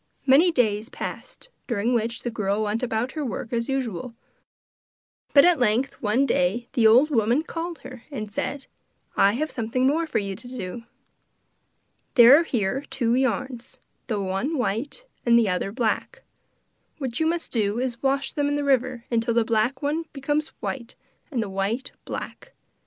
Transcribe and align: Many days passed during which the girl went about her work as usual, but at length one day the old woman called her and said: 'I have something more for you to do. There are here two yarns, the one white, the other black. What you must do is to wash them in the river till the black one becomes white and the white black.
Many 0.25 0.51
days 0.51 0.89
passed 0.89 1.49
during 1.67 1.93
which 1.93 2.23
the 2.23 2.31
girl 2.31 2.63
went 2.63 2.81
about 2.81 3.11
her 3.11 3.23
work 3.23 3.53
as 3.53 3.69
usual, 3.69 4.15
but 5.31 5.45
at 5.45 5.59
length 5.59 6.01
one 6.01 6.25
day 6.25 6.67
the 6.73 6.87
old 6.87 7.11
woman 7.11 7.43
called 7.43 7.77
her 7.85 8.01
and 8.09 8.31
said: 8.31 8.65
'I 9.15 9.33
have 9.33 9.51
something 9.51 9.85
more 9.85 10.07
for 10.07 10.17
you 10.17 10.35
to 10.35 10.47
do. 10.47 10.85
There 12.15 12.35
are 12.35 12.43
here 12.43 12.81
two 12.89 13.13
yarns, 13.13 13.79
the 14.07 14.19
one 14.19 14.57
white, 14.57 15.05
the 15.23 15.47
other 15.49 15.71
black. 15.71 16.23
What 16.97 17.19
you 17.19 17.27
must 17.27 17.51
do 17.51 17.77
is 17.79 17.93
to 17.93 17.99
wash 18.01 18.31
them 18.31 18.47
in 18.47 18.55
the 18.55 18.63
river 18.63 19.05
till 19.19 19.35
the 19.35 19.45
black 19.45 19.83
one 19.83 20.05
becomes 20.13 20.47
white 20.61 20.95
and 21.29 21.43
the 21.43 21.47
white 21.47 21.91
black. 22.05 22.53